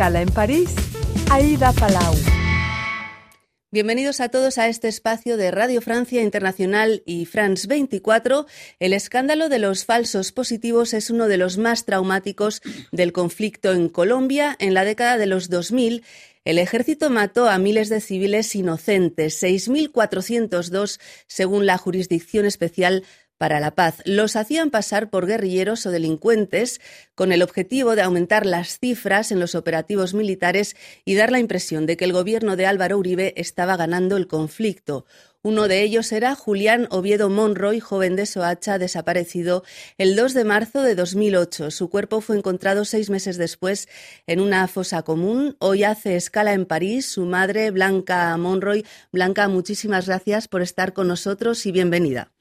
en 0.00 0.30
París, 0.30 0.74
Aida 1.30 1.74
Palau. 1.74 2.14
Bienvenidos 3.70 4.20
a 4.20 4.30
todos 4.30 4.56
a 4.56 4.66
este 4.66 4.88
espacio 4.88 5.36
de 5.36 5.50
Radio 5.50 5.82
Francia 5.82 6.22
Internacional 6.22 7.02
y 7.04 7.26
France 7.26 7.68
24. 7.68 8.46
El 8.78 8.94
escándalo 8.94 9.50
de 9.50 9.58
los 9.58 9.84
falsos 9.84 10.32
positivos 10.32 10.94
es 10.94 11.10
uno 11.10 11.28
de 11.28 11.36
los 11.36 11.58
más 11.58 11.84
traumáticos 11.84 12.62
del 12.92 13.12
conflicto 13.12 13.72
en 13.72 13.90
Colombia 13.90 14.56
en 14.58 14.72
la 14.72 14.86
década 14.86 15.18
de 15.18 15.26
los 15.26 15.50
2000. 15.50 16.02
El 16.46 16.56
ejército 16.56 17.10
mató 17.10 17.50
a 17.50 17.58
miles 17.58 17.90
de 17.90 18.00
civiles 18.00 18.54
inocentes, 18.54 19.42
6.402 19.42 20.98
según 21.26 21.66
la 21.66 21.76
Jurisdicción 21.76 22.46
Especial 22.46 23.04
para 23.40 23.58
la 23.58 23.70
paz. 23.70 24.02
Los 24.04 24.36
hacían 24.36 24.68
pasar 24.68 25.08
por 25.08 25.26
guerrilleros 25.26 25.86
o 25.86 25.90
delincuentes 25.90 26.78
con 27.14 27.32
el 27.32 27.40
objetivo 27.40 27.96
de 27.96 28.02
aumentar 28.02 28.44
las 28.44 28.78
cifras 28.78 29.32
en 29.32 29.40
los 29.40 29.54
operativos 29.54 30.12
militares 30.12 30.76
y 31.06 31.14
dar 31.14 31.32
la 31.32 31.38
impresión 31.38 31.86
de 31.86 31.96
que 31.96 32.04
el 32.04 32.12
gobierno 32.12 32.54
de 32.56 32.66
Álvaro 32.66 32.98
Uribe 32.98 33.32
estaba 33.38 33.78
ganando 33.78 34.18
el 34.18 34.26
conflicto. 34.26 35.06
Uno 35.40 35.68
de 35.68 35.80
ellos 35.80 36.12
era 36.12 36.34
Julián 36.34 36.86
Oviedo 36.90 37.30
Monroy, 37.30 37.80
joven 37.80 38.14
de 38.14 38.26
Soacha, 38.26 38.76
desaparecido 38.76 39.64
el 39.96 40.16
2 40.16 40.34
de 40.34 40.44
marzo 40.44 40.82
de 40.82 40.94
2008. 40.94 41.70
Su 41.70 41.88
cuerpo 41.88 42.20
fue 42.20 42.36
encontrado 42.36 42.84
seis 42.84 43.08
meses 43.08 43.38
después 43.38 43.88
en 44.26 44.40
una 44.40 44.68
fosa 44.68 45.00
común. 45.00 45.56
Hoy 45.60 45.84
hace 45.84 46.16
escala 46.16 46.52
en 46.52 46.66
París 46.66 47.06
su 47.06 47.24
madre, 47.24 47.70
Blanca 47.70 48.36
Monroy. 48.36 48.84
Blanca, 49.12 49.48
muchísimas 49.48 50.08
gracias 50.08 50.46
por 50.46 50.60
estar 50.60 50.92
con 50.92 51.08
nosotros 51.08 51.64
y 51.64 51.72
bienvenida. 51.72 52.32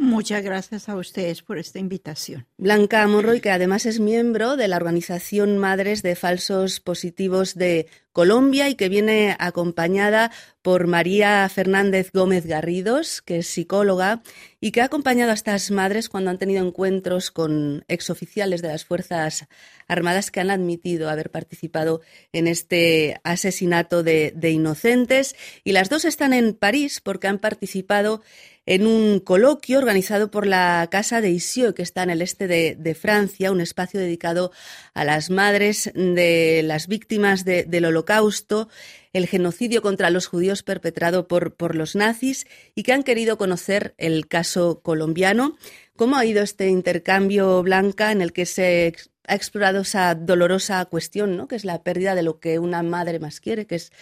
Muchas 0.00 0.44
gracias 0.44 0.88
a 0.88 0.94
ustedes 0.94 1.42
por 1.42 1.58
esta 1.58 1.80
invitación. 1.80 2.46
Blanca 2.56 3.04
Monroy, 3.08 3.40
que 3.40 3.50
además 3.50 3.84
es 3.84 3.98
miembro 3.98 4.56
de 4.56 4.68
la 4.68 4.76
organización 4.76 5.58
Madres 5.58 6.04
de 6.04 6.14
Falsos 6.14 6.78
Positivos 6.78 7.56
de 7.56 7.88
Colombia 8.12 8.68
y 8.68 8.76
que 8.76 8.88
viene 8.88 9.36
acompañada 9.40 10.30
por 10.62 10.86
María 10.86 11.48
Fernández 11.48 12.10
Gómez 12.12 12.46
Garridos, 12.46 13.22
que 13.22 13.38
es 13.38 13.48
psicóloga 13.48 14.22
y 14.60 14.70
que 14.70 14.82
ha 14.82 14.84
acompañado 14.84 15.32
a 15.32 15.34
estas 15.34 15.70
madres 15.72 16.08
cuando 16.08 16.30
han 16.30 16.38
tenido 16.38 16.64
encuentros 16.64 17.32
con 17.32 17.84
exoficiales 17.88 18.62
de 18.62 18.68
las 18.68 18.84
Fuerzas 18.84 19.46
Armadas 19.88 20.30
que 20.30 20.40
han 20.40 20.50
admitido 20.50 21.10
haber 21.10 21.30
participado 21.30 22.02
en 22.32 22.46
este 22.46 23.20
asesinato 23.24 24.02
de, 24.02 24.32
de 24.34 24.50
inocentes. 24.50 25.34
Y 25.64 25.72
las 25.72 25.88
dos 25.88 26.04
están 26.04 26.32
en 26.32 26.54
París 26.54 27.00
porque 27.02 27.26
han 27.26 27.38
participado 27.38 28.22
en 28.68 28.86
un 28.86 29.18
coloquio 29.20 29.78
organizado 29.78 30.30
por 30.30 30.46
la 30.46 30.86
Casa 30.90 31.22
de 31.22 31.30
Isieux, 31.30 31.74
que 31.74 31.80
está 31.80 32.02
en 32.02 32.10
el 32.10 32.20
este 32.20 32.46
de, 32.46 32.94
Francia, 32.94 33.50
un 33.50 33.62
espacio 33.62 33.98
dedicado 33.98 34.52
a 34.92 35.04
las 35.04 35.30
madres 35.30 35.90
de 35.94 36.60
las 36.62 36.86
víctimas 36.86 37.46
del 37.46 37.84
Holocausto, 37.86 38.68
el 39.14 39.26
genocidio 39.26 39.80
contra 39.80 40.10
los 40.10 40.26
judíos 40.26 40.62
perpetrado 40.62 41.28
por, 41.28 41.54
por 41.54 41.76
los 41.76 41.96
nazis 41.96 42.46
y 42.74 42.82
que 42.82 42.92
han 42.92 43.04
querido 43.04 43.38
conocer 43.38 43.94
el 43.96 44.28
caso 44.28 44.80
colombiano. 44.82 45.56
¿Cómo 45.96 46.18
ha 46.18 46.26
ido 46.26 46.42
este 46.42 46.68
intercambio, 46.68 47.62
Blanca, 47.62 48.12
en 48.12 48.20
el 48.20 48.34
que 48.34 48.44
se 48.44 48.92
ha 49.26 49.34
explorado 49.34 49.80
esa 49.80 50.14
dolorosa 50.14 50.84
cuestión, 50.84 51.38
¿no? 51.38 51.48
que 51.48 51.56
es 51.56 51.64
la 51.64 51.82
pérdida 51.82 52.14
de 52.14 52.22
lo 52.22 52.38
que 52.38 52.58
una 52.58 52.82
madre 52.82 53.18
más 53.18 53.40
quiere, 53.40 53.66
que 53.66 53.76
es, 53.76 53.92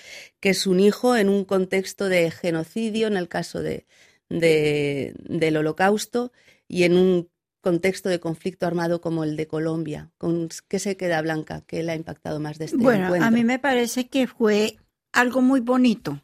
que 0.41 0.51
es 0.51 0.67
un 0.67 0.81
hijo 0.81 1.17
en 1.17 1.29
un 1.29 1.45
contexto 1.45 2.09
de 2.09 2.33
genocidio, 2.33 3.07
en 3.07 3.17
el 3.17 3.29
caso 3.29 3.63
de, 3.63 3.87
de, 4.29 5.15
del 5.19 5.57
holocausto 5.57 6.33
y 6.69 6.85
en 6.85 6.97
un 6.97 7.29
contexto 7.61 8.09
de 8.09 8.21
conflicto 8.21 8.67
armado 8.67 9.01
como 9.01 9.25
el 9.25 9.37
de 9.37 9.49
Colombia. 9.49 10.11
¿Con 10.19 10.49
¿Qué 10.69 10.79
se 10.79 10.97
queda 10.97 11.21
Blanca? 11.23 11.65
¿Qué 11.67 11.83
le 11.83 11.93
ha 11.93 11.97
impactado 11.97 12.39
más 12.39 12.59
de 12.59 12.67
este 12.67 12.77
bueno, 12.77 13.13
a 13.15 13.31
mí 13.31 13.43
me 13.43 13.59
parece 13.59 14.09
que 14.09 14.27
fue 14.27 14.77
algo 15.13 15.43
muy 15.43 15.61
bonito, 15.61 16.23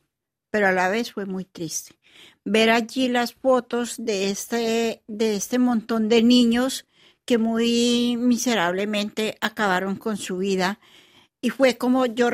pero 0.51 0.69
a 0.69 0.73
la 0.73 0.89
vez 0.89 1.13
fue 1.13 1.27
muy 1.27 1.45
triste. 1.45 1.97
Ver 2.45 2.71
allí 2.71 3.09
las 3.09 3.35
fotos 3.35 3.97
de 3.99 4.31
este, 4.31 5.03
de 5.09 5.35
este 5.35 5.59
montón 5.59 6.09
de 6.09 6.23
niños 6.23 6.87
que 7.25 7.39
muy 7.39 8.17
miserablemente 8.19 9.37
acabaron 9.41 9.97
con 9.97 10.17
su 10.17 10.39
vida. 10.39 10.79
Y 11.41 11.51
fue 11.51 11.77
como 11.77 12.07
yo 12.07 12.31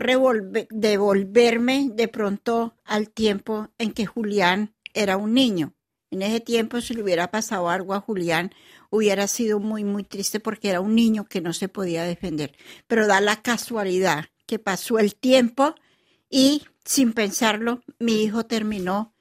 devolverme 0.71 1.91
de 1.95 2.09
pronto 2.09 2.75
al 2.85 3.09
tiempo 3.09 3.71
en 3.79 3.93
que 3.93 4.05
Julián 4.05 4.75
era 4.95 5.17
un 5.17 5.35
niño. 5.35 5.75
En 6.11 6.23
ese 6.23 6.41
tiempo, 6.41 6.81
si 6.81 6.95
le 6.95 7.03
hubiera 7.03 7.31
pasado 7.31 7.69
algo 7.69 7.95
a 7.95 8.01
Julián, 8.01 8.53
hubiera 8.91 9.27
sido 9.29 9.61
muy, 9.61 9.85
muy 9.85 10.05
triste 10.05 10.41
porque 10.41 10.71
era 10.71 10.81
un 10.81 10.95
niño 10.95 11.27
que 11.27 11.41
no 11.41 11.53
se 11.53 11.69
podía 11.69 12.05
defender. 12.05 12.57
Pero 12.87 13.07
da 13.07 13.21
la 13.21 13.43
casualidad 13.43 14.27
que 14.47 14.59
pasó 14.59 14.99
el 14.99 15.15
tiempo 15.15 15.75
y 16.31 16.63
sin 16.85 17.13
pensarlo, 17.13 17.83
mi 17.99 18.23
hijo 18.23 18.47
terminó, 18.47 19.15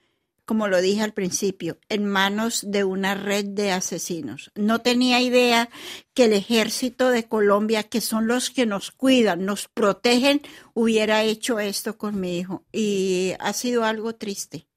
como 0.45 0.69
lo 0.69 0.79
dije 0.79 1.01
al 1.01 1.13
principio, 1.13 1.77
en 1.89 2.05
manos 2.05 2.63
de 2.65 2.85
una 2.85 3.13
red 3.13 3.43
de 3.43 3.73
asesinos. 3.73 4.51
No 4.55 4.79
tenía 4.79 5.19
idea 5.19 5.69
que 6.13 6.25
el 6.25 6.33
ejército 6.33 7.09
de 7.09 7.27
Colombia, 7.27 7.83
que 7.83 7.99
son 7.99 8.27
los 8.27 8.49
que 8.49 8.65
nos 8.65 8.91
cuidan, 8.91 9.43
nos 9.43 9.67
protegen, 9.67 10.41
hubiera 10.73 11.23
hecho 11.23 11.59
esto 11.59 11.97
con 11.97 12.21
mi 12.21 12.37
hijo. 12.37 12.63
Y 12.71 13.33
ha 13.39 13.51
sido 13.51 13.83
algo 13.83 14.15
triste. 14.15 14.67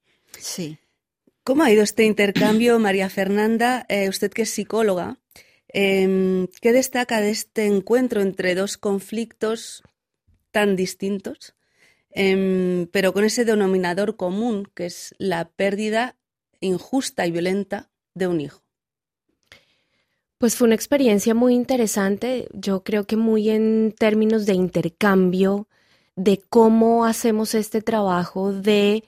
Sí. 0.41 0.79
¿Cómo 1.43 1.63
ha 1.63 1.71
ido 1.71 1.83
este 1.83 2.03
intercambio, 2.03 2.79
María 2.79 3.09
Fernanda? 3.09 3.85
Eh, 3.89 4.09
usted 4.09 4.31
que 4.31 4.43
es 4.43 4.49
psicóloga, 4.49 5.19
em, 5.67 6.47
¿qué 6.61 6.73
destaca 6.73 7.21
de 7.21 7.29
este 7.29 7.65
encuentro 7.65 8.21
entre 8.21 8.55
dos 8.55 8.77
conflictos 8.77 9.83
tan 10.51 10.75
distintos, 10.75 11.55
em, 12.09 12.87
pero 12.87 13.13
con 13.13 13.23
ese 13.23 13.45
denominador 13.45 14.17
común 14.17 14.67
que 14.75 14.87
es 14.87 15.15
la 15.17 15.49
pérdida 15.49 16.17
injusta 16.59 17.25
y 17.25 17.31
violenta 17.31 17.89
de 18.13 18.27
un 18.27 18.41
hijo? 18.41 18.63
Pues 20.37 20.55
fue 20.55 20.65
una 20.65 20.75
experiencia 20.75 21.35
muy 21.35 21.53
interesante, 21.53 22.49
yo 22.51 22.83
creo 22.83 23.05
que 23.05 23.15
muy 23.15 23.49
en 23.49 23.93
términos 23.97 24.47
de 24.47 24.55
intercambio, 24.55 25.67
de 26.15 26.41
cómo 26.49 27.05
hacemos 27.05 27.53
este 27.53 27.81
trabajo 27.81 28.51
de 28.51 29.03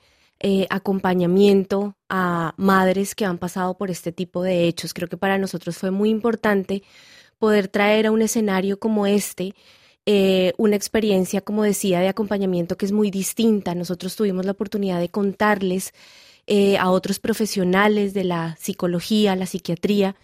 eh, 0.46 0.66
acompañamiento 0.68 1.96
a 2.10 2.52
madres 2.58 3.14
que 3.14 3.24
han 3.24 3.38
pasado 3.38 3.78
por 3.78 3.90
este 3.90 4.12
tipo 4.12 4.42
de 4.42 4.68
hechos. 4.68 4.92
Creo 4.92 5.08
que 5.08 5.16
para 5.16 5.38
nosotros 5.38 5.78
fue 5.78 5.90
muy 5.90 6.10
importante 6.10 6.82
poder 7.38 7.68
traer 7.68 8.06
a 8.06 8.10
un 8.10 8.20
escenario 8.20 8.78
como 8.78 9.06
este 9.06 9.54
eh, 10.04 10.52
una 10.58 10.76
experiencia, 10.76 11.40
como 11.40 11.62
decía, 11.62 12.00
de 12.00 12.08
acompañamiento 12.08 12.76
que 12.76 12.84
es 12.84 12.92
muy 12.92 13.10
distinta. 13.10 13.74
Nosotros 13.74 14.16
tuvimos 14.16 14.44
la 14.44 14.52
oportunidad 14.52 15.00
de 15.00 15.08
contarles 15.08 15.94
eh, 16.46 16.76
a 16.76 16.90
otros 16.90 17.20
profesionales 17.20 18.12
de 18.12 18.24
la 18.24 18.54
psicología, 18.60 19.36
la 19.36 19.46
psiquiatría, 19.46 20.14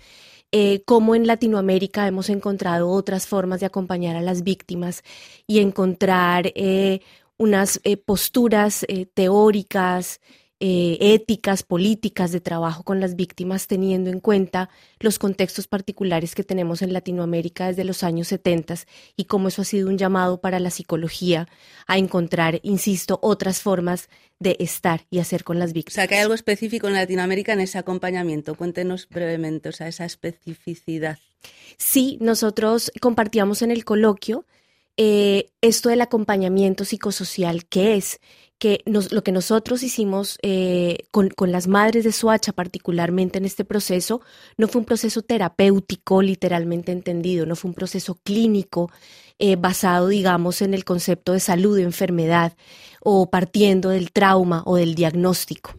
cómo 0.85 1.15
en 1.15 1.29
Latinoamérica 1.29 2.07
hemos 2.09 2.29
encontrado 2.29 2.91
otras 2.91 3.27
formas 3.27 3.61
de 3.61 3.67
acompañar 3.67 4.17
a 4.17 4.21
las 4.21 4.43
víctimas 4.43 5.03
y 5.47 5.61
encontrar 5.61 6.53
unas 7.41 7.81
eh, 7.85 7.97
posturas 7.97 8.85
eh, 8.87 9.07
teóricas, 9.07 10.21
eh, 10.61 10.99
éticas, 11.01 11.63
políticas 11.63 12.33
de 12.33 12.43
trabajo 12.43 12.83
con 12.83 13.01
las 13.01 13.17
víctimas, 13.17 13.67
teniendo 13.67 14.11
en 14.11 14.21
cuenta 14.21 14.69
los 14.99 15.19
contextos 15.19 15.67
particulares 15.67 16.35
que 16.35 16.45
tenemos 16.45 16.83
en 16.83 16.93
Latinoamérica 16.93 17.69
desde 17.69 17.85
los 17.85 18.03
años 18.03 18.29
70 18.29 18.75
y 19.17 19.25
cómo 19.25 19.49
eso 19.49 19.63
ha 19.63 19.65
sido 19.65 19.89
un 19.89 19.97
llamado 19.97 20.43
para 20.43 20.61
la 20.61 20.69
psicología 20.69 21.49
a 21.87 21.97
encontrar, 21.97 22.61
insisto, 22.63 23.19
otras 23.23 23.63
formas 23.63 24.11
de 24.39 24.59
estar 24.61 25.07
y 25.09 25.19
hacer 25.19 25.43
con 25.43 25.59
las 25.59 25.73
víctimas. 25.73 25.95
O 25.95 25.97
sea, 25.97 26.09
que 26.09 26.17
hay 26.17 26.21
algo 26.21 26.35
específico 26.35 26.89
en 26.89 26.93
Latinoamérica 26.93 27.55
en 27.55 27.61
ese 27.61 27.79
acompañamiento. 27.79 28.55
Cuéntenos 28.55 29.09
brevemente, 29.09 29.71
o 29.71 29.73
sea, 29.73 29.89
esa 29.89 30.05
especificidad. 30.05 31.19
Sí, 31.79 32.19
nosotros 32.21 32.93
compartíamos 33.01 33.63
en 33.63 33.71
el 33.71 33.87
coloquio 33.87 34.45
eh, 35.03 35.49
esto 35.63 35.89
del 35.89 36.03
acompañamiento 36.03 36.85
psicosocial, 36.85 37.65
que 37.65 37.95
es 37.95 38.21
que 38.59 38.83
lo 38.85 39.25
que 39.25 39.33
nosotros 39.33 39.83
hicimos 39.83 40.39
eh, 40.43 40.99
con, 41.11 41.33
las 41.51 41.69
madres 41.69 42.05
de 42.05 42.13
Suacha, 42.13 42.53
particularmente 42.53 43.39
en 43.39 43.47
este 43.47 43.65
proceso, 43.65 44.21
no 44.59 44.69
fue 44.69 44.81
un 44.81 44.85
proceso 44.85 45.23
terapéutico 45.23 46.21
literalmente 46.21 46.93
entendido, 46.93 47.47
no 47.47 47.57
fue 47.57 47.71
un 47.71 47.75
proceso 47.75 48.19
clínico 48.23 48.91
eh, 49.39 49.57
basado, 49.57 50.09
digamos, 50.09 50.61
en 50.61 50.75
el 50.75 50.85
concepto 50.85 51.33
de 51.33 51.41
salud, 51.41 51.79
de 51.79 51.85
enfermedad, 51.85 52.55
o 53.03 53.31
partiendo 53.31 53.89
del 53.89 54.13
trauma 54.13 54.63
o 54.67 54.77
del 54.77 54.95
diagnóstico. 54.95 55.73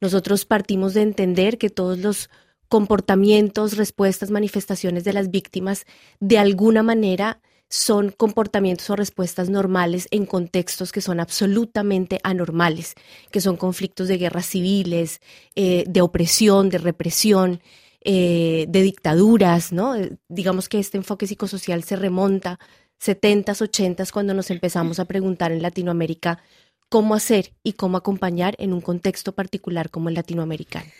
Nosotros 0.00 0.44
partimos 0.44 0.94
de 0.94 1.02
entender 1.02 1.58
que 1.58 1.70
todos 1.70 1.98
los 1.98 2.30
comportamientos, 2.68 3.76
respuestas, 3.76 4.30
manifestaciones 4.30 5.02
de 5.02 5.12
las 5.12 5.32
víctimas, 5.32 5.86
de 6.20 6.38
alguna 6.38 6.84
manera 6.84 7.40
son 7.70 8.10
comportamientos 8.10 8.90
o 8.90 8.96
respuestas 8.96 9.48
normales 9.48 10.08
en 10.10 10.26
contextos 10.26 10.90
que 10.90 11.00
son 11.00 11.20
absolutamente 11.20 12.18
anormales, 12.24 12.94
que 13.30 13.40
son 13.40 13.56
conflictos 13.56 14.08
de 14.08 14.18
guerras 14.18 14.46
civiles, 14.46 15.20
eh, 15.54 15.84
de 15.86 16.02
opresión, 16.02 16.68
de 16.68 16.78
represión, 16.78 17.62
eh, 18.02 18.66
de 18.68 18.82
dictaduras, 18.82 19.72
¿no? 19.72 19.94
Eh, 19.94 20.16
digamos 20.28 20.68
que 20.68 20.80
este 20.80 20.98
enfoque 20.98 21.28
psicosocial 21.28 21.84
se 21.84 21.94
remonta 21.94 22.58
70s, 23.00 23.62
80s, 23.62 24.10
cuando 24.10 24.34
nos 24.34 24.50
empezamos 24.50 24.98
a 24.98 25.04
preguntar 25.04 25.52
en 25.52 25.62
Latinoamérica 25.62 26.42
cómo 26.88 27.14
hacer 27.14 27.52
y 27.62 27.74
cómo 27.74 27.96
acompañar 27.96 28.56
en 28.58 28.72
un 28.72 28.80
contexto 28.80 29.32
particular 29.32 29.90
como 29.90 30.08
el 30.08 30.16
latinoamericano. 30.16 30.90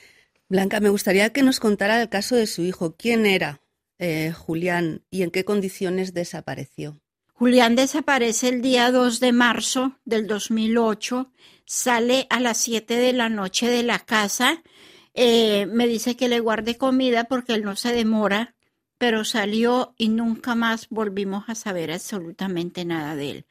Blanca, 0.49 0.79
me 0.79 0.89
gustaría 0.89 1.33
que 1.33 1.43
nos 1.43 1.59
contara 1.59 2.01
el 2.01 2.09
caso 2.09 2.37
de 2.37 2.47
su 2.47 2.63
hijo. 2.63 2.95
¿Quién 2.97 3.27
era 3.27 3.61
eh, 4.01 4.33
Julián 4.33 5.05
y 5.11 5.23
en 5.23 5.31
qué 5.31 5.45
condiciones 5.45 6.13
desapareció? 6.15 6.99
Julián 7.35 7.77
desaparece 7.77 8.49
el 8.49 8.61
día 8.61 8.91
2 8.91 9.21
de 9.21 9.33
marzo 9.33 9.99
del 10.05 10.27
2008, 10.27 11.33
sale 11.65 12.27
a 12.29 12.41
las 12.41 12.59
7 12.59 12.97
de 12.97 13.13
la 13.13 13.29
noche 13.29 13.69
de 13.69 13.83
la 13.83 13.99
casa, 13.99 14.63
eh, 15.15 15.67
me 15.67 15.87
dice 15.87 16.17
que 16.17 16.29
le 16.29 16.41
guarde 16.41 16.77
comida 16.77 17.25
porque 17.25 17.55
él 17.55 17.63
no 17.63 17.77
se 17.77 17.93
demora 17.93 18.55
pero 19.01 19.25
salió 19.25 19.95
y 19.97 20.11
nunca 20.11 20.55
más 20.55 20.87
volvimos 20.91 21.45
a 21.49 21.55
saber 21.55 21.91
absolutamente 21.91 22.85
nada 22.85 23.17
de 23.17 23.31
él. 23.31 23.45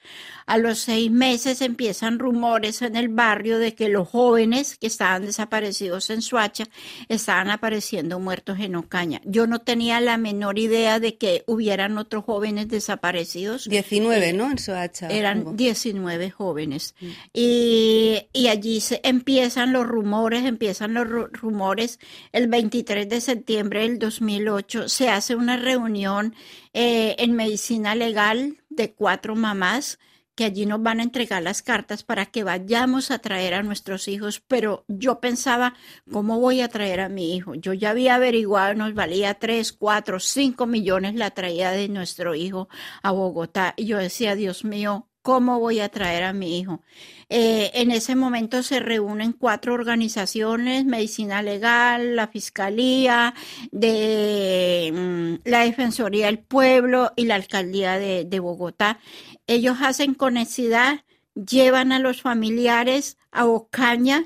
A 0.46 0.60
los 0.60 0.78
seis 0.78 1.10
meses 1.10 1.63
empiezan 1.63 2.19
rumores 2.19 2.84
en 2.84 2.96
el 2.96 3.10
barrio 3.10 3.57
de 3.57 3.74
que 3.74 3.90
los 3.90 4.07
jóvenes 4.07 4.78
que 4.78 4.86
estaban 4.86 5.25
desaparecidos 5.25 6.12
en 6.12 6.22
Suacha 6.22 6.66
estaban 7.07 7.50
apareciendo 7.50 8.19
muertos 8.19 8.60
en 8.60 8.75
Ocaña. 8.75 9.22
Yo 9.25 9.48
no 9.48 9.57
tenía 9.57 10.00
la 10.01 10.19
menor 10.19 10.60
idea 10.60 11.00
de 11.00 11.18
que 11.18 11.44
hubieran 11.48 11.98
otros 11.98 12.25
jóvenes 12.25 12.68
desaparecidos. 12.68 13.68
Diecinueve, 13.68 14.34
¿no? 14.34 14.51
En 14.51 14.60
Soacha. 14.60 15.07
Eran 15.07 15.57
diecinueve 15.57 16.30
jóvenes. 16.30 16.94
Mm. 17.01 17.07
Y, 17.34 18.28
y, 18.34 18.50
allí 18.50 18.81
se 18.81 19.01
empiezan 19.04 19.74
los 19.74 19.88
rumores, 19.88 20.46
empiezan 20.46 20.94
los 20.94 21.07
rumores. 21.07 22.00
El 22.34 22.50
23 22.50 23.10
de 23.10 23.19
septiembre 23.19 23.81
del 23.81 23.98
2008 23.98 24.90
se 24.90 25.10
hace 25.10 25.38
una 25.39 25.57
reunión 25.57 26.36
eh, 26.74 27.15
en 27.19 27.33
medicina 27.33 27.95
legal 27.95 28.57
de 28.69 28.94
cuatro 28.94 29.36
mamás 29.36 30.00
que 30.39 30.45
allí 30.45 30.65
nos 30.65 30.81
van 30.81 31.01
a 31.01 31.03
entregar 31.03 31.44
las 31.44 31.62
cartas 31.62 32.03
para 32.03 32.27
que 32.27 32.45
vayamos 32.45 33.12
a 33.12 33.19
traer 33.19 33.53
a 33.53 33.62
nuestros 33.62 34.07
hijos, 34.07 34.41
pero 34.47 34.86
yo 34.88 35.19
pensaba, 35.19 35.74
¿cómo 36.09 36.39
voy 36.39 36.62
a 36.62 36.69
traer 36.69 37.01
a 37.01 37.09
mi 37.09 37.36
hijo? 37.36 37.56
Yo 37.56 37.74
ya 37.74 37.89
había 37.89 38.15
averiguado, 38.15 38.74
nos 38.74 38.94
valía 38.94 39.33
tres, 39.33 39.74
cuatro, 39.74 40.21
cinco 40.21 40.65
millones 40.65 41.15
la 41.15 41.31
traída 41.31 41.71
de 41.71 41.89
nuestro 41.89 42.36
hijo 42.36 42.69
a 43.03 43.12
Bogotá. 43.12 43.74
Y 43.75 43.88
yo 43.88 43.97
decía, 43.97 44.36
Dios 44.36 44.63
mío, 44.63 45.08
¿Cómo 45.21 45.60
voy 45.60 45.81
a 45.81 45.89
traer 45.89 46.24
a 46.24 46.33
mi 46.33 46.57
hijo? 46.57 46.81
Eh, 47.27 47.71
en 47.74 47.92
ese 47.92 48.16
momento 48.16 48.63
se 48.63 48.80
reúnen 48.80 49.33
cuatro 49.33 49.74
organizaciones, 49.74 50.86
Medicina 50.86 51.42
Legal, 51.42 52.16
la 52.16 52.27
Fiscalía, 52.27 53.33
mm, 53.71 55.36
la 55.44 55.60
Defensoría 55.66 56.27
del 56.27 56.39
Pueblo 56.39 57.12
y 57.18 57.25
la 57.25 57.36
Alcaldía 57.36 58.00
de, 58.00 58.24
de 58.25 58.39
Bogotá. 58.39 59.00
Ellos 59.45 59.77
hacen 59.81 60.13
conexidad, 60.13 61.04
llevan 61.36 61.92
a 61.92 62.00
los 62.00 62.22
familiares 62.22 63.18
a 63.31 63.45
Ocaña 63.45 64.24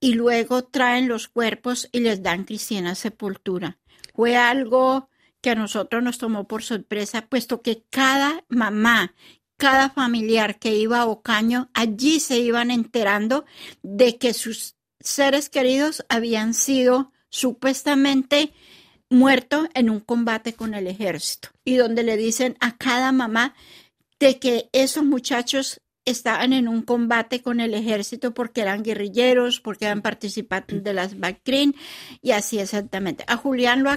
y 0.00 0.14
luego 0.14 0.64
traen 0.64 1.08
los 1.08 1.28
cuerpos 1.28 1.88
y 1.92 2.00
les 2.00 2.22
dan 2.22 2.44
cristiana 2.44 2.94
sepultura. 2.94 3.78
Fue 4.14 4.36
algo 4.36 5.08
que 5.40 5.50
a 5.50 5.54
nosotros 5.54 6.02
nos 6.02 6.18
tomó 6.18 6.46
por 6.46 6.62
sorpresa, 6.62 7.26
puesto 7.28 7.62
que 7.62 7.84
cada 7.90 8.44
mamá 8.48 9.14
cada 9.58 9.90
familiar 9.90 10.58
que 10.58 10.74
iba 10.74 11.00
a 11.00 11.06
Ocaño, 11.06 11.68
allí 11.74 12.20
se 12.20 12.38
iban 12.38 12.70
enterando 12.70 13.44
de 13.82 14.16
que 14.16 14.32
sus 14.32 14.76
seres 15.00 15.50
queridos 15.50 16.06
habían 16.08 16.54
sido 16.54 17.12
supuestamente 17.28 18.54
muertos 19.10 19.68
en 19.74 19.90
un 19.90 20.00
combate 20.00 20.54
con 20.54 20.74
el 20.74 20.86
ejército. 20.86 21.50
Y 21.64 21.76
donde 21.76 22.04
le 22.04 22.16
dicen 22.16 22.56
a 22.60 22.76
cada 22.76 23.12
mamá 23.12 23.54
de 24.20 24.38
que 24.38 24.70
esos 24.72 25.04
muchachos 25.04 25.80
estaban 26.08 26.52
en 26.52 26.68
un 26.68 26.82
combate 26.82 27.42
con 27.42 27.60
el 27.60 27.74
ejército 27.74 28.34
porque 28.34 28.62
eran 28.62 28.82
guerrilleros, 28.82 29.60
porque 29.60 29.86
eran 29.86 30.02
participantes 30.02 30.82
de 30.82 30.92
las 30.92 31.18
BACRIN 31.18 31.74
y 32.22 32.32
así 32.32 32.58
exactamente. 32.58 33.24
A 33.26 33.36
Julián 33.36 33.82
lo, 33.82 33.90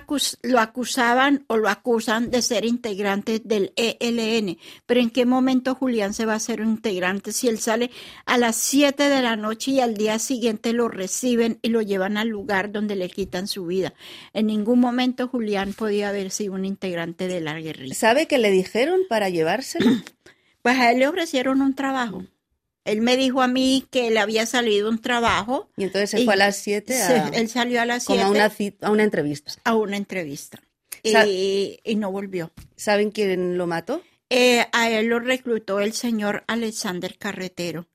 lo 0.44 0.60
acusaban 0.60 1.46
o 1.48 1.58
lo 1.58 1.70
acusan 1.70 2.32
de 2.32 2.42
ser 2.42 2.66
integrante 2.66 3.40
del 3.44 3.74
ELN, 3.76 4.58
pero 4.86 5.00
¿en 5.00 5.10
qué 5.10 5.26
momento 5.26 5.76
Julián 5.76 6.14
se 6.14 6.26
va 6.26 6.36
a 6.36 6.40
ser 6.40 6.62
un 6.62 6.70
integrante 6.72 7.32
si 7.32 7.48
él 7.48 7.60
sale 7.60 7.92
a 8.26 8.38
las 8.38 8.56
7 8.56 9.10
de 9.10 9.22
la 9.22 9.36
noche 9.36 9.72
y 9.72 9.80
al 9.80 9.96
día 9.96 10.20
siguiente 10.20 10.74
lo 10.74 10.88
reciben 10.88 11.60
y 11.62 11.70
lo 11.70 11.82
llevan 11.82 12.18
al 12.18 12.28
lugar 12.28 12.72
donde 12.72 12.96
le 12.96 13.10
quitan 13.10 13.48
su 13.48 13.66
vida? 13.66 13.94
En 14.34 14.48
ningún 14.48 14.80
momento 14.80 15.28
Julián 15.28 15.74
podía 15.74 16.10
haber 16.10 16.32
sido 16.32 16.54
un 16.54 16.66
integrante 16.66 17.28
de 17.28 17.42
la 17.42 17.60
guerrilla. 17.60 17.96
¿Sabe 17.96 18.28
qué 18.28 18.38
le 18.38 18.52
dijeron 18.52 19.02
para 19.10 19.30
llevárselo? 19.30 19.92
Pues 20.62 20.78
a 20.78 20.92
él 20.92 21.00
le 21.00 21.08
ofrecieron 21.08 21.62
un 21.62 21.76
trabajo. 21.76 22.26
Él 22.84 23.02
me 23.02 23.16
dijo 23.16 23.42
a 23.42 23.48
mí 23.48 23.86
que 23.92 24.10
le 24.10 24.20
había 24.20 24.46
salido 24.46 24.90
un 24.90 25.00
trabajo. 25.00 25.70
Y 25.78 25.84
entonces 25.84 26.10
se 26.10 26.26
fue 26.26 26.34
a 26.34 26.38
las 26.38 26.58
7 26.58 26.96
Él 27.34 27.48
salió 27.48 27.82
a 27.82 27.86
las 27.86 28.06
7. 28.06 28.22
Como 28.22 28.28
a 28.28 28.32
una, 28.32 28.52
a 28.82 28.92
una 28.92 29.04
entrevista. 29.04 29.52
A 29.64 29.76
una 29.76 29.98
entrevista. 29.98 30.60
Y, 31.04 31.80
y, 31.84 31.96
no 31.96 32.12
volvió. 32.12 32.52
¿Saben 32.76 33.12
quién 33.12 33.58
lo 33.58 33.66
mató? 33.66 34.04
Eh, 34.30 34.66
a 34.72 34.90
él 34.90 35.08
lo 35.08 35.20
reclutó 35.20 35.80
el 35.80 35.94
señor 35.94 36.44
Alexander 36.48 37.18
Carretero. 37.18 37.88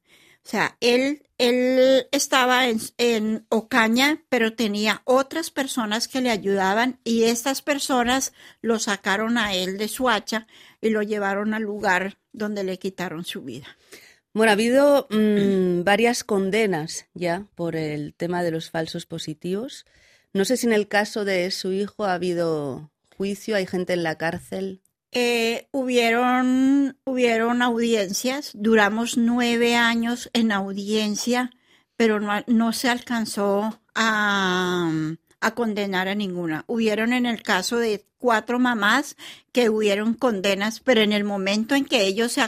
O 0.44 0.48
sea, 0.48 0.76
él, 0.80 1.22
él 1.38 2.06
estaba 2.12 2.68
en, 2.68 2.78
en, 2.98 3.46
Ocaña, 3.48 4.22
pero 4.28 4.54
tenía 4.54 5.02
otras 5.04 5.50
personas 5.50 6.08
que 6.08 6.20
le 6.20 6.30
ayudaban 6.30 7.00
y 7.04 7.24
estas 7.24 7.62
personas 7.62 8.32
lo 8.60 8.78
sacaron 8.78 9.38
a 9.38 9.54
él 9.54 9.76
de 9.76 9.88
Suacha 9.88 10.46
y 10.80 10.90
lo 10.90 11.02
llevaron 11.02 11.54
al 11.54 11.62
lugar 11.62 12.18
donde 12.36 12.62
le 12.62 12.78
quitaron 12.78 13.24
su 13.24 13.42
vida. 13.42 13.66
Bueno, 14.32 14.50
ha 14.50 14.52
habido 14.52 15.08
mm, 15.10 15.82
varias 15.82 16.22
condenas 16.22 17.06
ya 17.14 17.46
por 17.54 17.74
el 17.74 18.14
tema 18.14 18.42
de 18.42 18.50
los 18.50 18.70
falsos 18.70 19.06
positivos. 19.06 19.86
No 20.34 20.44
sé 20.44 20.58
si 20.58 20.66
en 20.66 20.74
el 20.74 20.88
caso 20.88 21.24
de 21.24 21.50
su 21.50 21.72
hijo 21.72 22.04
ha 22.04 22.12
habido 22.14 22.90
juicio, 23.16 23.56
hay 23.56 23.66
gente 23.66 23.94
en 23.94 24.02
la 24.02 24.18
cárcel. 24.18 24.82
Eh, 25.12 25.68
hubieron, 25.72 26.98
hubieron 27.04 27.62
audiencias, 27.62 28.50
duramos 28.54 29.16
nueve 29.16 29.74
años 29.74 30.28
en 30.34 30.52
audiencia, 30.52 31.50
pero 31.96 32.20
no, 32.20 32.32
no 32.46 32.75
se 32.75 32.90
alcanzó 32.90 33.80
a, 33.94 34.92
a 35.46 35.54
condenar 35.54 36.08
a 36.08 36.14
ninguna. 36.14 36.64
Hubieron 36.66 37.12
en 37.12 37.26
el 37.26 37.42
caso 37.42 37.78
de 37.78 38.04
cuatro 38.18 38.58
mamás 38.58 39.16
que 39.52 39.70
hubieron 39.70 40.14
condenas, 40.14 40.80
pero 40.80 41.00
en 41.00 41.12
el 41.12 41.24
momento 41.24 41.74
en 41.74 41.84
que 41.84 42.02
ellos 42.02 42.32
se, 42.32 42.42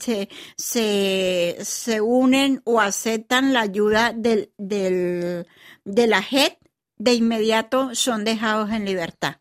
se, 0.00 0.28
se, 0.56 1.58
se, 1.60 2.00
unen 2.00 2.62
o 2.64 2.80
aceptan 2.80 3.52
la 3.52 3.60
ayuda 3.60 4.12
del, 4.12 4.50
del, 4.58 5.46
de 5.84 6.06
la 6.06 6.22
JET, 6.22 6.58
de 6.96 7.14
inmediato 7.14 7.94
son 7.94 8.24
dejados 8.24 8.70
en 8.70 8.84
libertad. 8.84 9.36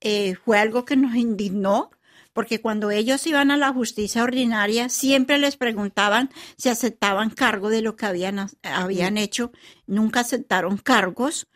Eh, 0.00 0.34
fue 0.44 0.58
algo 0.58 0.84
que 0.84 0.96
nos 0.96 1.14
indignó 1.14 1.90
porque 2.34 2.60
cuando 2.60 2.90
ellos 2.90 3.26
iban 3.26 3.50
a 3.50 3.56
la 3.56 3.72
justicia 3.72 4.22
ordinaria 4.22 4.90
siempre 4.90 5.38
les 5.38 5.56
preguntaban 5.56 6.30
si 6.58 6.68
aceptaban 6.68 7.30
cargo 7.30 7.70
de 7.70 7.80
lo 7.80 7.96
que 7.96 8.06
habían, 8.06 8.50
habían 8.62 9.16
hecho, 9.16 9.52
nunca 9.86 10.20
aceptaron 10.20 10.76
cargos, 10.76 11.46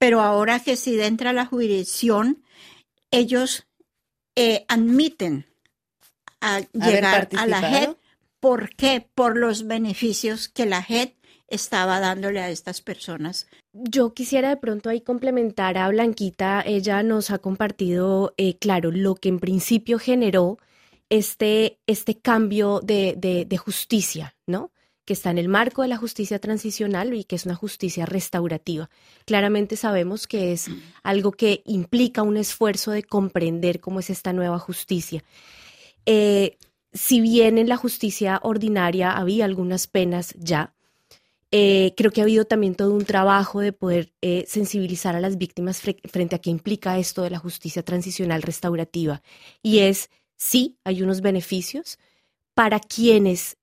pero 0.00 0.22
ahora 0.22 0.60
que 0.60 0.76
si 0.76 0.98
entra 0.98 1.34
la 1.34 1.44
jurisdicción, 1.44 2.42
ellos 3.10 3.66
eh, 4.34 4.64
admiten 4.66 5.44
a 6.40 6.60
llegar 6.72 7.28
a 7.36 7.46
la 7.46 7.60
JED. 7.60 7.90
¿Por 8.40 8.74
qué? 8.74 9.06
Por 9.14 9.36
los 9.36 9.66
beneficios 9.66 10.48
que 10.48 10.64
la 10.64 10.82
JED 10.82 11.10
estaba 11.48 12.00
dándole 12.00 12.40
a 12.40 12.48
estas 12.48 12.80
personas. 12.80 13.46
Yo 13.74 14.14
quisiera 14.14 14.48
de 14.48 14.56
pronto 14.56 14.88
ahí 14.88 15.02
complementar 15.02 15.76
a 15.76 15.90
Blanquita. 15.90 16.62
Ella 16.64 17.02
nos 17.02 17.30
ha 17.30 17.36
compartido, 17.36 18.32
eh, 18.38 18.56
claro, 18.56 18.90
lo 18.92 19.16
que 19.16 19.28
en 19.28 19.38
principio 19.38 19.98
generó 19.98 20.58
este, 21.10 21.78
este 21.86 22.18
cambio 22.18 22.80
de, 22.82 23.16
de, 23.18 23.44
de 23.44 23.56
justicia, 23.58 24.34
¿no? 24.46 24.70
Que 25.04 25.12
está 25.12 25.30
en 25.30 25.38
el 25.38 25.48
marco 25.48 25.82
de 25.82 25.88
la 25.88 25.96
justicia 25.96 26.38
transicional 26.38 27.14
y 27.14 27.24
que 27.24 27.36
es 27.36 27.46
una 27.46 27.54
justicia 27.54 28.06
restaurativa. 28.06 28.90
Claramente 29.24 29.76
sabemos 29.76 30.26
que 30.26 30.52
es 30.52 30.68
algo 31.02 31.32
que 31.32 31.62
implica 31.66 32.22
un 32.22 32.36
esfuerzo 32.36 32.92
de 32.92 33.02
comprender 33.02 33.80
cómo 33.80 34.00
es 34.00 34.10
esta 34.10 34.32
nueva 34.32 34.58
justicia. 34.58 35.24
Eh, 36.06 36.58
si 36.92 37.20
bien 37.20 37.58
en 37.58 37.68
la 37.68 37.76
justicia 37.76 38.40
ordinaria 38.42 39.12
había 39.12 39.44
algunas 39.44 39.86
penas 39.86 40.34
ya, 40.38 40.74
eh, 41.52 41.94
creo 41.96 42.12
que 42.12 42.20
ha 42.20 42.24
habido 42.24 42.44
también 42.44 42.76
todo 42.76 42.94
un 42.94 43.04
trabajo 43.04 43.60
de 43.60 43.72
poder 43.72 44.12
eh, 44.20 44.44
sensibilizar 44.46 45.16
a 45.16 45.20
las 45.20 45.36
víctimas 45.36 45.80
frente 45.80 46.36
a 46.36 46.38
qué 46.38 46.50
implica 46.50 46.98
esto 46.98 47.22
de 47.22 47.30
la 47.30 47.38
justicia 47.38 47.82
transicional 47.82 48.42
restaurativa. 48.42 49.22
Y 49.62 49.80
es, 49.80 50.10
sí, 50.36 50.78
hay 50.84 51.02
unos 51.02 51.20
beneficios 51.20 51.98
para 52.54 52.78
quienes 52.78 53.56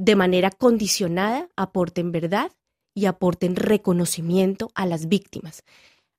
de 0.00 0.16
manera 0.16 0.50
condicionada 0.50 1.48
aporten 1.56 2.10
verdad 2.10 2.50
y 2.94 3.04
aporten 3.04 3.54
reconocimiento 3.54 4.70
a 4.74 4.86
las 4.86 5.08
víctimas. 5.08 5.62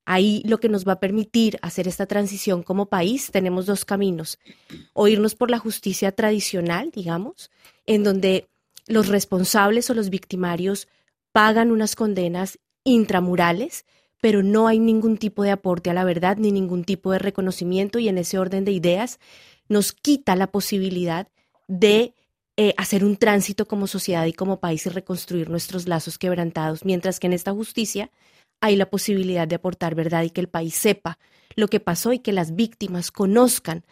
Ahí 0.05 0.43
lo 0.45 0.59
que 0.59 0.69
nos 0.69 0.87
va 0.87 0.93
a 0.93 0.99
permitir 0.99 1.57
hacer 1.61 1.87
esta 1.87 2.05
transición 2.05 2.63
como 2.63 2.87
país, 2.87 3.31
tenemos 3.31 3.65
dos 3.65 3.83
caminos. 3.83 4.39
O 4.93 5.07
irnos 5.07 5.35
por 5.35 5.49
la 5.49 5.57
justicia 5.57 6.11
tradicional, 6.11 6.91
digamos, 6.93 7.51
en 7.85 8.03
donde 8.03 8.47
los 8.87 9.07
responsables 9.07 9.89
o 9.89 9.93
los 9.93 10.09
victimarios 10.09 10.87
pagan 11.31 11.71
unas 11.71 11.95
condenas 11.95 12.59
intramurales, 12.83 13.85
pero 14.21 14.43
no 14.43 14.67
hay 14.67 14.79
ningún 14.79 15.17
tipo 15.17 15.43
de 15.43 15.51
aporte 15.51 15.89
a 15.89 15.93
la 15.93 16.03
verdad 16.03 16.37
ni 16.37 16.51
ningún 16.51 16.83
tipo 16.83 17.11
de 17.11 17.19
reconocimiento 17.19 17.97
y 17.97 18.09
en 18.09 18.19
ese 18.19 18.37
orden 18.37 18.63
de 18.63 18.71
ideas 18.71 19.19
nos 19.69 19.91
quita 19.91 20.35
la 20.35 20.47
posibilidad 20.47 21.27
de 21.67 22.13
eh, 22.63 22.75
hacer 22.77 23.03
un 23.03 23.17
tránsito 23.17 23.67
como 23.67 23.87
sociedad 23.87 24.23
y 24.27 24.33
como 24.33 24.59
país 24.59 24.85
y 24.85 24.89
reconstruir 24.89 25.49
nuestros 25.49 25.87
lazos 25.87 26.19
quebrantados, 26.19 26.85
mientras 26.85 27.19
que 27.19 27.25
en 27.25 27.33
esta 27.33 27.53
justicia 27.53 28.11
hay 28.59 28.75
la 28.75 28.87
posibilidad 28.87 29.47
de 29.47 29.55
aportar 29.55 29.95
verdad 29.95 30.21
y 30.21 30.29
que 30.29 30.41
el 30.41 30.47
país 30.47 30.75
sepa 30.75 31.17
lo 31.55 31.69
que 31.69 31.79
pasó 31.79 32.13
y 32.13 32.19
que 32.19 32.33
las 32.33 32.55
víctimas 32.55 33.09
conozcan 33.09 33.83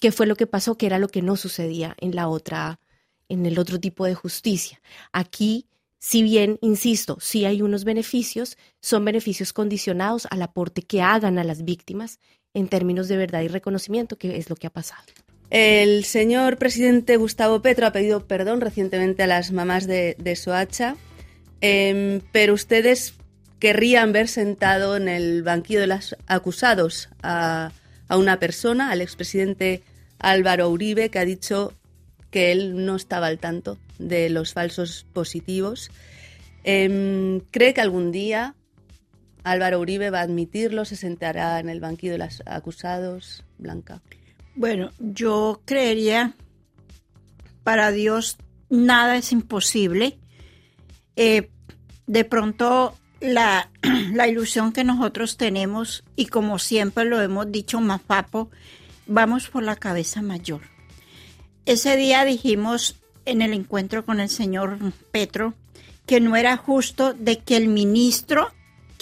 qué 0.00 0.10
fue 0.10 0.26
lo 0.26 0.36
que 0.36 0.46
pasó, 0.46 0.78
que 0.78 0.86
era 0.86 0.98
lo 0.98 1.08
que 1.08 1.20
no 1.20 1.36
sucedía 1.36 1.96
en 2.00 2.16
la 2.16 2.28
otra, 2.28 2.80
en 3.28 3.44
el 3.44 3.58
otro 3.58 3.78
tipo 3.78 4.06
de 4.06 4.14
justicia. 4.14 4.80
Aquí, 5.12 5.66
si 5.98 6.22
bien, 6.22 6.58
insisto, 6.62 7.18
sí 7.20 7.44
hay 7.44 7.60
unos 7.60 7.84
beneficios, 7.84 8.56
son 8.80 9.04
beneficios 9.04 9.52
condicionados 9.52 10.26
al 10.30 10.40
aporte 10.40 10.80
que 10.80 11.02
hagan 11.02 11.38
a 11.38 11.44
las 11.44 11.62
víctimas 11.62 12.20
en 12.54 12.68
términos 12.68 13.06
de 13.08 13.18
verdad 13.18 13.42
y 13.42 13.48
reconocimiento, 13.48 14.16
que 14.16 14.38
es 14.38 14.48
lo 14.48 14.56
que 14.56 14.66
ha 14.66 14.72
pasado. 14.72 15.04
El 15.54 16.04
señor 16.04 16.58
presidente 16.58 17.16
Gustavo 17.16 17.62
Petro 17.62 17.86
ha 17.86 17.92
pedido 17.92 18.26
perdón 18.26 18.60
recientemente 18.60 19.22
a 19.22 19.28
las 19.28 19.52
mamás 19.52 19.86
de, 19.86 20.34
Soacha, 20.34 20.96
em, 21.60 22.22
pero 22.32 22.54
ustedes 22.54 23.14
querrían 23.60 24.10
ver 24.10 24.26
sentado 24.26 24.96
en 24.96 25.06
el 25.06 25.44
banquillo 25.44 25.78
de 25.78 25.86
los 25.86 26.16
acusados 26.26 27.08
a, 27.22 27.70
una 28.10 28.40
persona, 28.40 28.90
al 28.90 29.00
expresidente 29.00 29.84
Álvaro 30.18 30.68
Uribe, 30.70 31.08
que 31.08 31.20
ha 31.20 31.24
dicho 31.24 31.72
que 32.32 32.50
él 32.50 32.84
no 32.84 32.96
estaba 32.96 33.28
al 33.28 33.38
tanto 33.38 33.78
de 34.00 34.30
los 34.30 34.54
falsos 34.54 35.06
positivos. 35.12 35.88
Em, 36.64 37.38
¿Cree 37.52 37.74
que 37.74 37.80
algún 37.80 38.10
día 38.10 38.56
Álvaro 39.44 39.78
Uribe 39.78 40.10
va 40.10 40.18
a 40.18 40.22
admitirlo? 40.22 40.84
¿Se 40.84 40.96
sentará 40.96 41.60
en 41.60 41.68
el 41.68 41.78
banquillo 41.78 42.14
de 42.14 42.18
los 42.18 42.42
acusados? 42.44 43.44
Blanca. 43.58 44.02
Bueno, 44.56 44.90
yo 44.98 45.62
creería, 45.64 46.34
para 47.64 47.90
Dios 47.90 48.38
nada 48.70 49.16
es 49.16 49.32
imposible. 49.32 50.18
Eh, 51.16 51.50
de 52.06 52.24
pronto 52.24 52.94
la, 53.20 53.70
la, 54.12 54.28
ilusión 54.28 54.72
que 54.72 54.84
nosotros 54.84 55.36
tenemos, 55.36 56.04
y 56.16 56.26
como 56.26 56.58
siempre 56.58 57.04
lo 57.04 57.20
hemos 57.20 57.50
dicho, 57.50 57.80
Mafapo, 57.80 58.50
vamos 59.06 59.48
por 59.48 59.62
la 59.62 59.76
cabeza 59.76 60.22
mayor. 60.22 60.62
Ese 61.66 61.96
día 61.96 62.24
dijimos 62.24 62.96
en 63.24 63.42
el 63.42 63.54
encuentro 63.54 64.04
con 64.04 64.20
el 64.20 64.28
señor 64.28 64.78
Petro 65.10 65.54
que 66.06 66.20
no 66.20 66.36
era 66.36 66.56
justo 66.56 67.14
de 67.14 67.38
que 67.38 67.56
el 67.56 67.68
ministro 67.68 68.52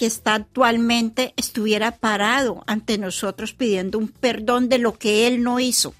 que 0.03 0.07
está 0.07 0.35
actualmente 0.35 1.33
estuviera 1.37 1.95
parado 1.95 2.65
ante 2.67 2.97
nosotros 2.97 3.53
pidiendo 3.53 3.97
un 3.97 4.09
perdón 4.09 4.67
de 4.67 4.77
lo 4.77 4.97
que 4.99 5.27
él 5.27 5.43
no 5.43 5.61
hizo. 5.61 5.93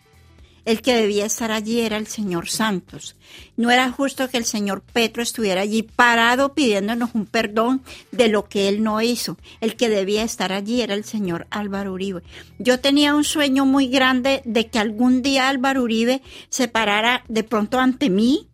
El 0.65 0.81
que 0.81 0.93
debía 0.93 1.25
estar 1.25 1.53
allí 1.53 1.79
era 1.79 1.95
el 1.95 2.07
señor 2.07 2.49
Santos. 2.49 3.15
No 3.55 3.71
era 3.71 3.89
justo 3.91 4.27
que 4.27 4.35
el 4.35 4.43
señor 4.43 4.81
Petro 4.81 5.23
estuviera 5.23 5.61
allí 5.61 5.83
parado 5.83 6.53
pidiéndonos 6.53 7.11
un 7.13 7.25
perdón 7.27 7.81
de 8.11 8.27
lo 8.27 8.49
que 8.49 8.67
él 8.67 8.83
no 8.83 9.01
hizo. 9.01 9.37
El 9.61 9.77
que 9.77 9.87
debía 9.87 10.23
estar 10.23 10.51
allí 10.51 10.81
era 10.81 10.95
el 10.95 11.05
señor 11.05 11.47
Álvaro 11.49 11.93
Uribe. 11.93 12.23
Yo 12.59 12.81
tenía 12.81 13.15
un 13.15 13.23
sueño 13.23 13.65
muy 13.65 13.87
grande 13.87 14.41
de 14.43 14.67
que 14.67 14.79
algún 14.79 15.21
día 15.21 15.47
Álvaro 15.47 15.81
Uribe 15.81 16.21
se 16.49 16.67
parara 16.67 17.23
de 17.29 17.45
pronto 17.45 17.79
ante 17.79 18.09
mí 18.09 18.49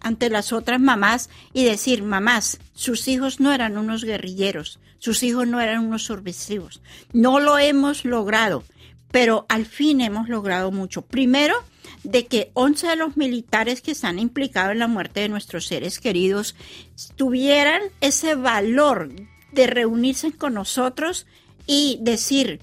ante 0.00 0.30
las 0.30 0.52
otras 0.52 0.80
mamás 0.80 1.30
y 1.52 1.64
decir, 1.64 2.02
mamás, 2.02 2.58
sus 2.74 3.08
hijos 3.08 3.40
no 3.40 3.52
eran 3.52 3.76
unos 3.78 4.04
guerrilleros, 4.04 4.78
sus 4.98 5.22
hijos 5.22 5.46
no 5.46 5.60
eran 5.60 5.86
unos 5.86 6.04
subversivos. 6.04 6.80
No 7.12 7.40
lo 7.40 7.58
hemos 7.58 8.04
logrado, 8.04 8.64
pero 9.10 9.46
al 9.48 9.66
fin 9.66 10.00
hemos 10.00 10.28
logrado 10.28 10.70
mucho. 10.70 11.02
Primero, 11.02 11.54
de 12.02 12.26
que 12.26 12.50
11 12.54 12.86
de 12.88 12.96
los 12.96 13.16
militares 13.16 13.80
que 13.80 13.92
están 13.92 14.18
implicados 14.18 14.72
en 14.72 14.78
la 14.78 14.88
muerte 14.88 15.20
de 15.20 15.28
nuestros 15.28 15.66
seres 15.66 16.00
queridos 16.00 16.54
tuvieran 17.16 17.82
ese 18.00 18.34
valor 18.34 19.10
de 19.52 19.66
reunirse 19.66 20.32
con 20.32 20.54
nosotros 20.54 21.26
y 21.66 21.98
decir, 22.02 22.60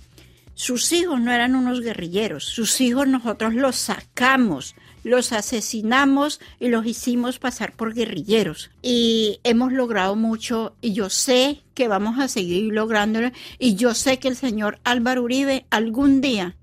sus 0.54 0.92
hijos 0.94 1.20
no 1.20 1.32
eran 1.32 1.56
unos 1.56 1.82
guerrilleros, 1.82 2.46
sus 2.46 2.80
hijos 2.82 3.08
nosotros 3.08 3.54
los 3.54 3.76
sacamos, 3.76 4.76
los 5.06 5.32
asesinamos 5.34 6.42
y 6.60 6.68
los 6.70 6.86
hicimos 6.86 7.38
pasar 7.38 7.74
por 7.74 7.94
guerrilleros. 7.94 8.72
Y 8.82 9.40
hemos 9.44 9.72
logrado 9.72 10.16
mucho 10.16 10.76
y 10.82 10.94
yo 10.94 11.12
sé 11.12 11.62
que 11.76 11.88
vamos 11.88 12.20
a 12.20 12.28
seguir 12.28 12.74
lográndolo 12.74 13.32
y 13.60 13.76
yo 13.76 13.94
sé 13.94 14.18
que 14.18 14.28
el 14.28 14.36
señor 14.36 14.80
Álvaro 14.84 15.22
Uribe 15.22 15.68
algún 15.70 16.22
día, 16.22 16.58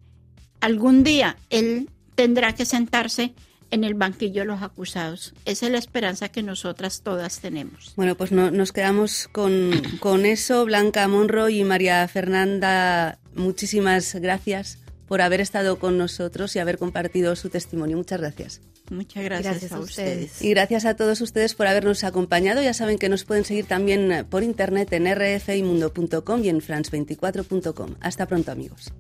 algún 0.61 1.05
día, 1.05 1.37
él 1.51 1.89
tendrá 2.17 2.55
que 2.57 2.65
sentarse 2.65 3.33
en 3.71 3.85
el 3.85 3.95
banquillo 3.95 4.43
de 4.43 4.49
los 4.49 4.63
acusados. 4.63 5.35
Esa 5.45 5.67
es 5.67 5.73
la 5.73 5.79
esperanza 5.79 6.29
que 6.29 6.43
nosotras 6.43 7.03
todas 7.03 7.39
tenemos. 7.39 7.93
Bueno, 7.95 8.17
pues 8.17 8.33
no, 8.33 8.51
nos 8.51 8.73
quedamos 8.73 9.29
con, 9.31 9.71
con 10.01 10.27
eso. 10.27 10.65
Blanca 10.65 11.07
Monroy 11.07 11.61
y 11.61 11.65
María 11.65 12.07
Fernanda, 12.09 13.21
muchísimas 13.37 14.17
gracias 14.17 14.83
por 15.07 15.21
haber 15.21 15.41
estado 15.41 15.79
con 15.79 15.99
nosotros 15.99 16.55
y 16.57 16.59
haber 16.59 16.79
compartido 16.79 17.35
su 17.37 17.49
testimonio. 17.49 17.97
Muchas 17.97 18.21
gracias. 18.21 18.61
Muchas 18.91 19.25
gracias, 19.25 19.73
a, 19.73 19.79
ustedes. 19.79 20.43
Y 20.43 20.51
gracias 20.51 20.85
a 20.85 20.95
todos 20.95 21.21
ustedes 21.21 21.55
por 21.55 21.67
habernos 21.67 22.05
acompañado. 22.05 22.63
Ya 22.63 22.75
saben 22.75 22.99
que 22.99 23.09
nos 23.09 23.25
pueden 23.25 23.45
seguir 23.45 23.67
también 23.67 24.27
por 24.29 24.43
internet 24.43 24.93
en 24.93 25.07
rfimundo.com 25.15 26.45
y 26.45 26.49
en 26.49 26.61
france24.com. 26.61 27.95
Hasta 28.01 28.27
pronto, 28.27 28.53
amigos. 28.53 28.93